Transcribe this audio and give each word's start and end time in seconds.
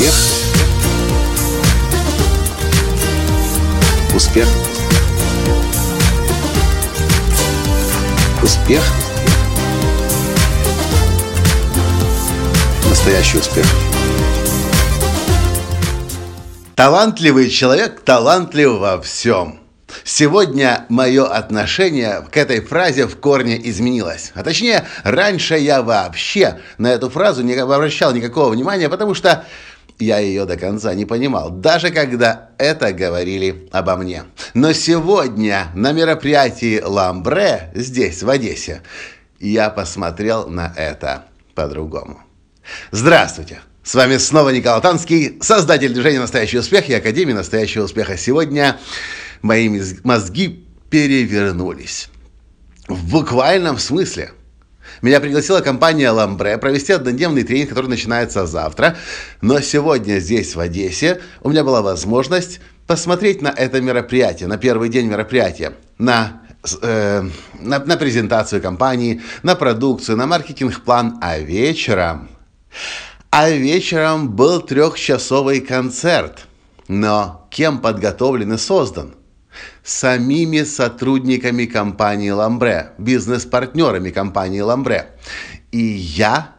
Успех. 0.00 0.14
Успех. 4.14 4.48
Успех. 8.42 8.82
Настоящий 12.88 13.36
успех. 13.36 13.66
Талантливый 16.76 17.50
человек 17.50 18.00
талантлив 18.00 18.78
во 18.78 19.02
всем. 19.02 19.60
Сегодня 20.04 20.86
мое 20.88 21.26
отношение 21.26 22.24
к 22.32 22.38
этой 22.38 22.62
фразе 22.62 23.06
в 23.06 23.16
корне 23.18 23.60
изменилось. 23.68 24.32
А 24.34 24.42
точнее, 24.42 24.86
раньше 25.04 25.58
я 25.58 25.82
вообще 25.82 26.58
на 26.78 26.86
эту 26.86 27.10
фразу 27.10 27.42
не 27.42 27.52
обращал 27.54 28.14
никакого 28.14 28.50
внимания, 28.50 28.88
потому 28.88 29.14
что 29.14 29.44
я 30.00 30.18
ее 30.18 30.44
до 30.44 30.56
конца 30.56 30.94
не 30.94 31.04
понимал, 31.04 31.50
даже 31.50 31.90
когда 31.90 32.50
это 32.58 32.92
говорили 32.92 33.68
обо 33.72 33.96
мне. 33.96 34.24
Но 34.54 34.72
сегодня 34.72 35.68
на 35.74 35.92
мероприятии 35.92 36.80
«Ламбре» 36.80 37.70
здесь, 37.74 38.22
в 38.22 38.30
Одессе, 38.30 38.82
я 39.38 39.70
посмотрел 39.70 40.48
на 40.48 40.72
это 40.76 41.24
по-другому. 41.54 42.20
Здравствуйте! 42.90 43.60
С 43.82 43.94
вами 43.94 44.18
снова 44.18 44.50
Николай 44.50 44.80
Танский, 44.82 45.38
создатель 45.40 45.92
движения 45.92 46.20
«Настоящий 46.20 46.58
успех» 46.58 46.88
и 46.88 46.94
Академии 46.94 47.32
«Настоящего 47.32 47.84
успеха». 47.84 48.16
Сегодня 48.16 48.78
мои 49.42 49.68
мозги 50.04 50.66
перевернулись. 50.90 52.08
В 52.88 53.10
буквальном 53.10 53.78
смысле. 53.78 54.32
Меня 55.02 55.20
пригласила 55.20 55.60
компания 55.60 56.10
«Ламбре» 56.10 56.58
провести 56.58 56.92
однодневный 56.92 57.42
тренинг, 57.42 57.70
который 57.70 57.86
начинается 57.86 58.46
завтра. 58.46 58.96
Но 59.40 59.60
сегодня 59.60 60.18
здесь, 60.18 60.54
в 60.54 60.60
Одессе, 60.60 61.20
у 61.42 61.50
меня 61.50 61.64
была 61.64 61.82
возможность 61.82 62.60
посмотреть 62.86 63.42
на 63.42 63.48
это 63.48 63.80
мероприятие, 63.80 64.48
на 64.48 64.58
первый 64.58 64.88
день 64.88 65.06
мероприятия, 65.06 65.74
на 65.98 66.42
э, 66.82 67.22
на, 67.60 67.78
на 67.78 67.96
презентацию 67.96 68.60
компании, 68.60 69.22
на 69.42 69.54
продукцию, 69.54 70.16
на 70.16 70.26
маркетинг-план, 70.26 71.18
а 71.20 71.38
вечером... 71.38 72.28
А 73.32 73.48
вечером 73.48 74.30
был 74.30 74.60
трехчасовый 74.60 75.60
концерт. 75.60 76.46
Но 76.88 77.46
кем 77.50 77.78
подготовлен 77.78 78.54
и 78.54 78.58
создан? 78.58 79.14
Самими 79.82 80.62
сотрудниками 80.62 81.66
компании 81.66 82.30
«Ламбре», 82.30 82.90
бизнес-партнерами 82.98 84.10
компании 84.10 84.60
«Ламбре». 84.60 85.08
И 85.72 85.78
я 85.82 86.54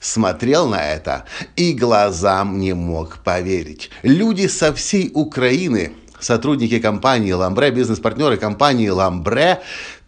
смотрел 0.00 0.68
на 0.68 0.82
это 0.82 1.24
и 1.56 1.72
глазам 1.72 2.58
не 2.58 2.74
мог 2.74 3.18
поверить. 3.18 3.90
Люди 4.02 4.46
со 4.46 4.72
всей 4.72 5.10
Украины, 5.14 5.92
сотрудники 6.18 6.78
компании 6.78 7.32
«Ламбре», 7.32 7.70
бизнес-партнеры 7.70 8.36
компании 8.36 8.88
«Ламбре» 8.88 9.60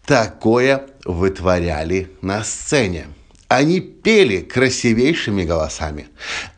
такое 0.04 0.86
вытворяли 1.04 2.10
на 2.22 2.42
сцене. 2.42 3.06
Они 3.52 3.80
пели 3.80 4.40
красивейшими 4.40 5.44
голосами. 5.44 6.08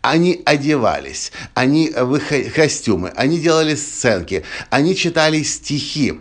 Они 0.00 0.41
одевались, 0.45 1.33
они 1.53 1.91
в 1.91 2.14
их 2.14 2.55
костюмы, 2.55 3.12
они 3.17 3.41
делали 3.41 3.75
сценки, 3.75 4.45
они 4.70 4.95
читали 4.95 5.42
стихи. 5.42 6.15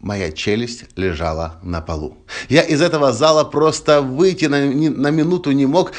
Моя 0.00 0.32
челюсть 0.32 0.86
лежала 0.96 1.60
на 1.62 1.80
полу. 1.80 2.18
Я 2.48 2.62
из 2.62 2.82
этого 2.82 3.12
зала 3.12 3.44
просто 3.44 4.02
выйти 4.02 4.46
на, 4.46 4.58
на 4.66 5.10
минуту 5.12 5.52
не 5.52 5.66
мог, 5.66 5.92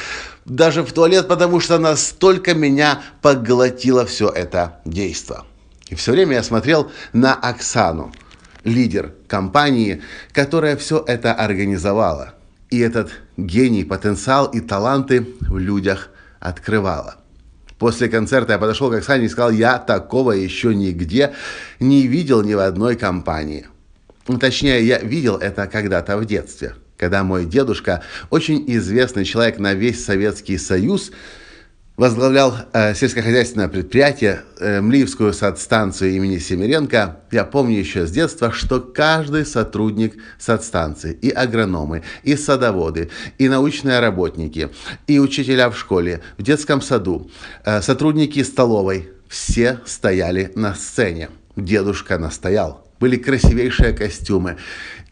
даже 0.44 0.82
в 0.82 0.92
туалет, 0.92 1.26
потому 1.26 1.58
что 1.60 1.78
настолько 1.78 2.52
меня 2.52 3.00
поглотило 3.22 4.04
все 4.04 4.28
это 4.28 4.82
действо. 4.84 5.46
И 5.88 5.94
все 5.94 6.12
время 6.12 6.34
я 6.34 6.42
смотрел 6.42 6.92
на 7.14 7.32
Оксану, 7.32 8.12
лидер 8.62 9.14
компании, 9.26 10.02
которая 10.34 10.76
все 10.76 11.02
это 11.06 11.32
организовала 11.32 12.34
и 12.72 12.78
этот 12.78 13.12
гений, 13.36 13.84
потенциал 13.84 14.46
и 14.46 14.60
таланты 14.60 15.26
в 15.40 15.58
людях 15.58 16.08
открывала. 16.40 17.16
После 17.78 18.08
концерта 18.08 18.54
я 18.54 18.58
подошел 18.58 18.90
к 18.90 18.94
Оксане 18.94 19.26
и 19.26 19.28
сказал, 19.28 19.50
я 19.50 19.78
такого 19.78 20.32
еще 20.32 20.74
нигде 20.74 21.34
не 21.80 22.06
видел 22.06 22.42
ни 22.42 22.54
в 22.54 22.60
одной 22.60 22.96
компании. 22.96 23.66
Ну, 24.26 24.38
точнее, 24.38 24.86
я 24.86 25.00
видел 25.00 25.36
это 25.36 25.66
когда-то 25.66 26.16
в 26.16 26.24
детстве, 26.24 26.74
когда 26.96 27.22
мой 27.24 27.44
дедушка, 27.44 28.02
очень 28.30 28.64
известный 28.68 29.26
человек 29.26 29.58
на 29.58 29.74
весь 29.74 30.02
Советский 30.02 30.56
Союз, 30.56 31.12
возглавлял 31.96 32.54
э, 32.72 32.94
сельскохозяйственное 32.94 33.68
предприятие, 33.68 34.42
э, 34.58 34.80
Млиевскую 34.80 35.32
садстанцию 35.32 36.12
имени 36.12 36.38
Семиренко. 36.38 37.20
Я 37.30 37.44
помню 37.44 37.78
еще 37.78 38.06
с 38.06 38.10
детства, 38.10 38.50
что 38.50 38.80
каждый 38.80 39.44
сотрудник 39.44 40.14
садстанции, 40.38 41.12
и 41.12 41.30
агрономы, 41.30 42.02
и 42.22 42.36
садоводы, 42.36 43.10
и 43.38 43.48
научные 43.48 44.00
работники, 44.00 44.70
и 45.06 45.18
учителя 45.18 45.70
в 45.70 45.78
школе, 45.78 46.22
в 46.38 46.42
детском 46.42 46.80
саду, 46.80 47.30
э, 47.64 47.82
сотрудники 47.82 48.42
столовой, 48.42 49.10
все 49.28 49.80
стояли 49.86 50.52
на 50.54 50.74
сцене. 50.74 51.30
Дедушка 51.56 52.18
настоял. 52.18 52.81
Были 53.02 53.16
красивейшие 53.16 53.92
костюмы. 53.94 54.58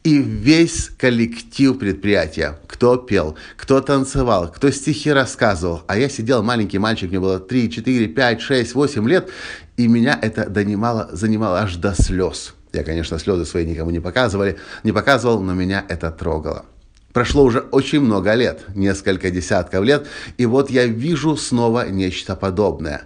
И 0.04 0.16
весь 0.18 0.90
коллектив 0.96 1.76
предприятия, 1.76 2.56
кто 2.68 2.96
пел, 2.96 3.36
кто 3.56 3.80
танцевал, 3.80 4.48
кто 4.52 4.70
стихи 4.70 5.10
рассказывал. 5.10 5.82
А 5.88 5.98
я 5.98 6.08
сидел, 6.08 6.44
маленький 6.44 6.78
мальчик, 6.78 7.10
мне 7.10 7.18
было 7.18 7.40
3, 7.40 7.68
4, 7.68 8.06
5, 8.06 8.40
6, 8.40 8.74
8 8.76 9.08
лет, 9.08 9.30
и 9.76 9.88
меня 9.88 10.16
это 10.22 10.48
донимало, 10.48 11.08
занимало 11.10 11.62
аж 11.62 11.74
до 11.76 12.00
слез. 12.00 12.54
Я, 12.72 12.84
конечно, 12.84 13.18
слезы 13.18 13.44
свои 13.44 13.66
никому 13.66 13.90
не 13.90 13.98
показывали, 13.98 14.56
не 14.84 14.92
показывал, 14.92 15.42
но 15.42 15.52
меня 15.54 15.84
это 15.88 16.12
трогало. 16.12 16.66
Прошло 17.12 17.42
уже 17.42 17.58
очень 17.58 18.02
много 18.02 18.34
лет, 18.34 18.66
несколько 18.76 19.32
десятков 19.32 19.84
лет, 19.84 20.06
и 20.38 20.46
вот 20.46 20.70
я 20.70 20.86
вижу 20.86 21.36
снова 21.36 21.88
нечто 21.88 22.36
подобное. 22.36 23.02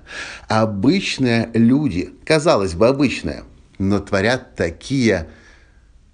Обычные 0.46 1.48
люди, 1.54 2.12
казалось 2.26 2.74
бы, 2.74 2.86
обычные, 2.86 3.44
но 3.78 4.00
творят 4.00 4.54
такие 4.54 5.28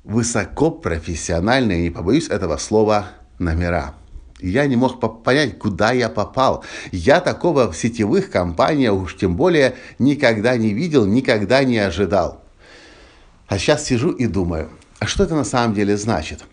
высокопрофессиональные, 0.04 1.82
не 1.82 1.90
побоюсь 1.90 2.28
этого 2.28 2.56
слова, 2.56 3.08
номера. 3.38 3.94
Я 4.40 4.66
не 4.66 4.76
мог 4.76 5.22
понять, 5.22 5.58
куда 5.58 5.92
я 5.92 6.08
попал. 6.08 6.64
Я 6.92 7.20
такого 7.20 7.70
в 7.70 7.76
сетевых 7.76 8.30
компаниях 8.30 8.94
уж 8.94 9.16
тем 9.16 9.36
более 9.36 9.74
никогда 9.98 10.56
не 10.56 10.72
видел, 10.72 11.06
никогда 11.06 11.62
не 11.62 11.78
ожидал. 11.78 12.42
А 13.48 13.58
сейчас 13.58 13.84
сижу 13.84 14.10
и 14.10 14.26
думаю, 14.26 14.70
а 14.98 15.06
что 15.06 15.24
это 15.24 15.34
на 15.34 15.44
самом 15.44 15.74
деле 15.74 15.96
значит? 15.96 16.44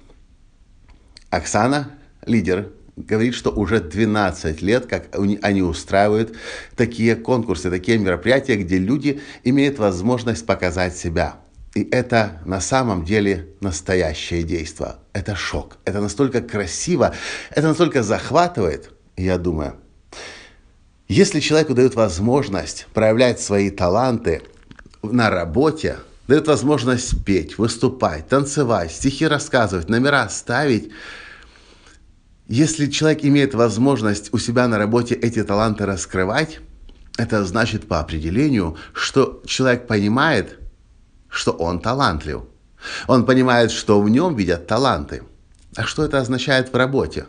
Оксана, 1.30 1.92
лидер, 2.26 2.70
говорит, 2.98 3.34
что 3.36 3.52
уже 3.52 3.80
12 3.80 4.62
лет, 4.62 4.88
как 4.88 5.16
они 5.16 5.62
устраивают 5.62 6.36
такие 6.76 7.16
конкурсы, 7.16 7.70
такие 7.70 7.98
мероприятия, 7.98 8.58
где 8.58 8.78
люди 8.78 9.22
имеют 9.44 9.80
возможность 9.80 10.46
показать 10.46 10.98
себя– 10.98 11.38
и 11.78 11.88
это 11.92 12.42
на 12.44 12.60
самом 12.60 13.06
деле 13.06 13.50
настоящее 13.62 14.42
действие. 14.42 14.96
Это 15.14 15.36
шок. 15.36 15.78
Это 15.86 16.02
настолько 16.02 16.42
красиво, 16.42 17.14
это 17.52 17.68
настолько 17.68 18.02
захватывает. 18.02 18.90
Я 19.16 19.38
думаю, 19.38 19.76
если 21.08 21.40
человеку 21.40 21.76
дают 21.76 21.94
возможность 21.94 22.88
проявлять 22.96 23.40
свои 23.40 23.70
таланты 23.70 24.42
на 25.04 25.30
работе, 25.30 25.98
дают 26.28 26.48
возможность 26.48 27.24
петь, 27.24 27.60
выступать, 27.60 28.28
танцевать, 28.28 28.92
стихи 28.92 29.28
рассказывать, 29.28 29.88
номера 29.88 30.28
ставить, 30.30 30.90
если 32.48 32.88
человек 32.88 33.26
имеет 33.26 33.54
возможность 33.54 34.34
у 34.34 34.38
себя 34.38 34.68
на 34.68 34.78
работе 34.78 35.16
эти 35.16 35.44
таланты 35.44 35.86
раскрывать, 35.86 36.60
это 37.18 37.44
значит 37.44 37.88
по 37.88 38.00
определению, 38.00 38.78
что 38.94 39.42
человек 39.46 39.88
понимает, 39.88 40.60
что 41.30 41.52
он 41.52 41.80
талантлив. 41.80 42.44
Он 43.08 43.26
понимает, 43.26 43.72
что 43.72 44.02
в 44.02 44.10
нем 44.10 44.36
видят 44.36 44.68
таланты. 44.68 45.24
А 45.76 45.84
что 45.84 46.06
это 46.06 46.20
означает 46.20 46.72
в 46.72 46.76
работе? 46.76 47.26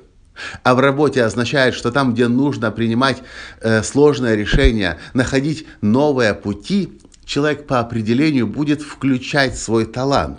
А 0.62 0.74
в 0.74 0.80
работе 0.80 1.24
означает, 1.24 1.74
что 1.74 1.90
там, 1.90 2.14
где 2.14 2.28
нужно 2.28 2.70
принимать 2.70 3.22
э, 3.60 3.82
сложные 3.82 4.36
решения, 4.36 4.98
находить 5.14 5.66
новые 5.80 6.32
пути, 6.34 7.00
человек 7.24 7.66
по 7.66 7.80
определению 7.80 8.46
будет 8.46 8.82
включать 8.82 9.58
свой 9.58 9.84
талант. 9.84 10.38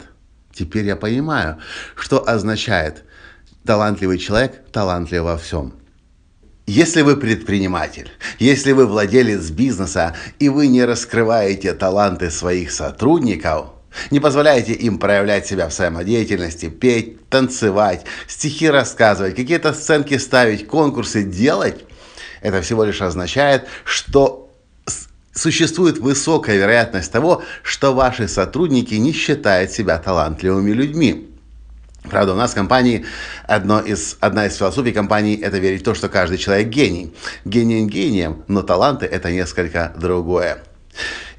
Теперь 0.54 0.86
я 0.86 0.96
понимаю, 0.96 1.58
что 1.96 2.26
означает 2.26 3.04
талантливый 3.70 4.18
человек 4.18 4.64
талантлив 4.72 5.22
во 5.22 5.38
всем. 5.38 5.74
Если 6.66 7.04
вы 7.04 7.18
предприниматель, 7.18 8.10
если 8.40 8.72
вы 8.72 8.88
владелец 8.88 9.52
бизнеса 9.52 10.16
и 10.40 10.50
вы 10.50 10.66
не 10.66 10.84
раскрываете 10.84 11.74
таланты 11.74 12.32
своих 12.32 12.72
сотрудников, 12.72 13.68
не 14.10 14.20
позволяете 14.20 14.74
им 14.74 14.98
проявлять 14.98 15.46
себя 15.46 15.70
в 15.70 15.74
самодеятельности, 15.74 16.68
петь, 16.68 17.30
танцевать, 17.30 18.06
стихи 18.28 18.68
рассказывать, 18.68 19.36
какие-то 19.36 19.74
сценки 19.74 20.18
ставить, 20.18 20.66
конкурсы 20.66 21.22
делать, 21.22 21.86
это 22.42 22.64
всего 22.64 22.84
лишь 22.86 23.04
означает, 23.04 23.68
что 23.84 24.50
существует 25.32 26.00
высокая 26.00 26.58
вероятность 26.58 27.12
того, 27.12 27.44
что 27.62 27.94
ваши 27.94 28.28
сотрудники 28.28 28.96
не 28.96 29.14
считают 29.14 29.70
себя 29.70 30.00
талантливыми 30.00 30.72
людьми. 30.72 31.29
Правда, 32.04 32.34
у 32.34 32.36
нас 32.36 32.52
в 32.52 32.56
компании 32.56 33.06
одно 33.46 33.80
из, 33.80 34.18
одна 34.20 34.46
из 34.48 34.56
философий 34.56 34.92
компании– 34.92 35.40
это 35.42 35.58
верить 35.58 35.82
в 35.82 35.84
то, 35.84 35.94
что 35.94 36.10
каждый 36.10 36.38
человек 36.38 36.70
гений. 36.70 37.14
Гений 37.46 37.86
гением, 37.86 38.44
но 38.48 38.62
таланты– 38.62 39.06
это 39.08 39.32
несколько 39.32 39.94
другое. 39.98 40.64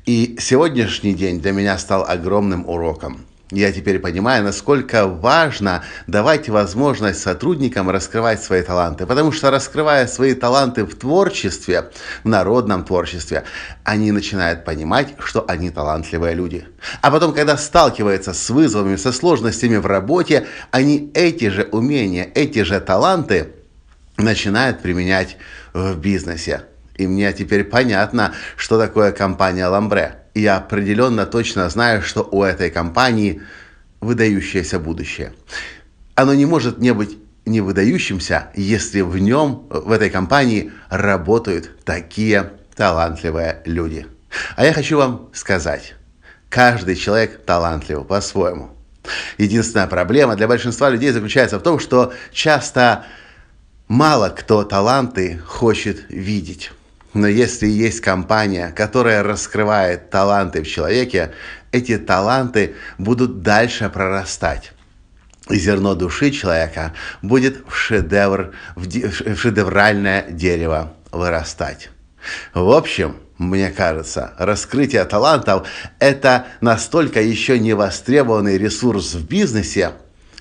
И 0.07 0.37
сегодняшний 0.39 1.15
день 1.15 1.41
для 1.41 1.53
меня 1.53 1.79
стал 1.79 2.05
огромным 2.07 2.69
уроком. 2.69 3.25
Я 3.51 3.73
теперь 3.73 3.99
понимаю, 3.99 4.45
насколько 4.45 5.09
важно 5.09 5.83
давать 6.07 6.49
возможность 6.49 7.21
сотрудникам 7.21 7.91
раскрывать 7.91 8.43
свои 8.43 8.63
таланты. 8.63 9.07
Потому 9.07 9.33
что 9.33 9.51
раскрывая 9.51 10.07
свои 10.07 10.35
таланты 10.35 10.85
в 10.85 10.95
творчестве, 10.95 11.91
в 12.23 12.29
народном 12.29 12.85
творчестве, 12.85 13.45
они 13.83 14.13
начинают 14.13 14.65
понимать, 14.65 15.15
что 15.19 15.45
они 15.49 15.71
талантливые 15.71 16.35
люди. 16.35 16.65
А 17.03 17.11
потом, 17.11 17.35
когда 17.35 17.57
сталкиваются 17.57 18.35
с 18.35 18.51
вызовами, 18.51 18.95
со 18.95 19.13
сложностями 19.13 19.79
в 19.79 19.87
работе, 19.87 20.47
они 20.71 21.11
эти 21.15 21.49
же 21.49 21.69
умения, 21.73 22.31
эти 22.35 22.63
же 22.63 22.79
таланты 22.79 23.49
начинают 24.17 24.81
применять 24.81 25.39
в 25.73 25.97
бизнесе. 25.97 26.63
И 26.95 27.07
мне 27.09 27.33
теперь 27.33 27.65
понятно, 27.65 28.33
что 28.57 28.79
такое 28.79 29.11
компания 29.11 29.67
«Ламбре» 29.67 30.20
я 30.35 30.57
определенно 30.57 31.27
точно 31.27 31.69
знаю, 31.69 32.03
что 32.03 32.23
у 32.31 32.43
этой 32.43 32.71
компании 32.71 33.43
выдающееся 34.01 34.79
будущее. 34.79 35.33
Оно 36.15 36.35
не 36.35 36.47
может 36.47 36.79
не 36.79 36.93
быть 36.93 37.19
не 37.47 37.61
выдающимся, 37.61 38.49
если 38.55 39.01
в 39.01 39.19
нем, 39.19 39.67
в 39.71 39.91
этой 39.91 40.11
компании 40.11 40.73
работают 40.89 41.85
такие 41.85 42.53
талантливые 42.77 43.63
люди. 43.65 44.07
А 44.57 44.65
я 44.65 44.73
хочу 44.73 44.99
вам 44.99 45.31
сказать, 45.33 45.95
каждый 46.49 46.97
человек 46.97 47.45
талантлив 47.45 48.07
по-своему. 48.07 48.71
Единственная 49.39 49.87
проблема 49.87 50.37
для 50.37 50.47
большинства 50.47 50.91
людей 50.91 51.11
заключается 51.11 51.59
в 51.59 51.63
том, 51.63 51.79
что 51.79 52.13
часто 52.33 53.07
мало 53.89 54.29
кто 54.29 54.63
таланты 54.63 55.41
хочет 55.45 56.05
видеть. 56.09 56.71
Но 57.13 57.27
если 57.27 57.67
есть 57.67 58.01
компания, 58.01 58.73
которая 58.77 59.23
раскрывает 59.23 60.11
таланты 60.11 60.63
в 60.63 60.69
человеке, 60.69 61.33
эти 61.73 61.99
таланты 61.99 62.77
будут 62.99 63.43
дальше 63.43 63.91
прорастать. 63.91 64.73
И 65.49 65.57
зерно 65.57 65.95
души 65.95 66.31
человека 66.31 66.95
будет 67.23 67.65
в 67.67 67.75
шедевр, 67.75 68.53
в, 68.77 68.87
в 68.87 69.37
шедевральное 69.37 70.27
дерево 70.31 70.95
вырастать. 71.11 71.91
В 72.55 72.71
общем, 72.71 73.17
мне 73.39 73.71
кажется, 73.71 74.35
раскрытие 74.39 75.05
талантов– 75.07 75.67
это 75.99 76.47
настолько 76.61 77.23
еще 77.23 77.59
не 77.59 77.73
востребованный 77.73 78.59
ресурс 78.59 79.15
в 79.15 79.27
бизнесе, 79.27 79.93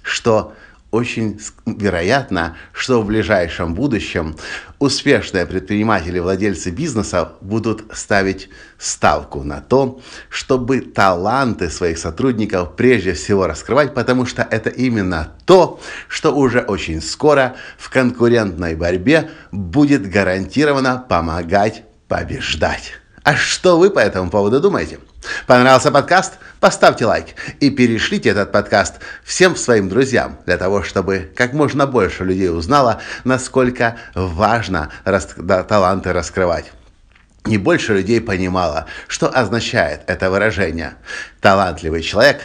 что 0.04 0.54
очень 0.92 1.40
вероятно, 1.66 2.58
что 2.74 3.02
в 3.02 3.06
ближайшем 3.06 3.76
будущем 3.76 4.36
успешные 4.80 5.46
предприниматели, 5.46 6.20
владельцы 6.20 6.72
бизнеса 6.72 7.34
будут 7.42 7.84
ставить 7.94 8.50
ставку 8.78 9.44
на 9.44 9.62
то, 9.62 10.02
чтобы 10.30 10.82
таланты 10.82 11.70
своих 11.70 11.98
сотрудников 11.98 12.76
прежде 12.76 13.14
всего 13.14 13.46
раскрывать, 13.46 13.94
потому 13.94 14.26
что 14.26 14.48
это 14.50 14.70
именно 14.70 15.34
то, 15.46 15.80
что 16.08 16.34
уже 16.36 16.62
очень 16.62 17.02
скоро 17.02 17.56
в 17.78 17.90
конкурентной 17.90 18.76
борьбе 18.76 19.30
будет 19.52 20.10
гарантированно 20.10 21.06
помогать 21.08 21.84
побеждать. 22.08 22.94
А 23.24 23.36
что 23.36 23.78
вы 23.78 23.92
по 23.92 24.00
этому 24.00 24.32
поводу 24.32 24.60
думаете? 24.60 25.00
Понравился 25.48 25.92
подкаст? 25.92 26.34
Поставьте 26.60 27.06
лайк 27.06 27.28
и 27.60 27.70
перешлите 27.70 28.30
этот 28.30 28.52
подкаст 28.52 28.96
всем 29.24 29.56
своим 29.56 29.90
друзьям, 29.90 30.40
для 30.46 30.58
того, 30.58 30.84
чтобы 30.84 31.32
как 31.36 31.54
можно 31.54 31.88
больше 31.88 32.24
людей 32.24 32.50
узнало, 32.50 33.02
насколько 33.24 33.98
важно 34.14 34.92
рас... 35.06 35.30
да, 35.38 35.64
таланты 35.64 36.14
раскрывать. 36.14 36.72
И 37.46 37.58
больше 37.58 37.94
людей 37.94 38.20
понимало, 38.22 38.86
что 39.08 39.30
означает 39.30 40.02
это 40.08 40.30
выражение. 40.30 40.96
Талантливый 41.42 42.02
человек 42.02 42.42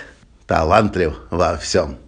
талантлив 0.47 1.15
во 1.31 1.57
всем. 1.57 1.99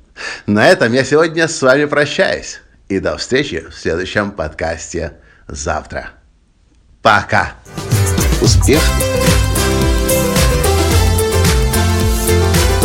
На 0.46 0.68
этом 0.68 0.92
я 0.92 1.04
сегодня 1.04 1.48
с 1.48 1.60
вами 1.60 1.84
прощаюсь. 1.84 2.60
И 2.88 3.00
до 3.00 3.16
встречи 3.16 3.66
в 3.68 3.74
следующем 3.74 4.30
подкасте 4.30 5.14
завтра. 5.48 6.10
Пока! 7.02 7.54
Успех! 8.40 8.80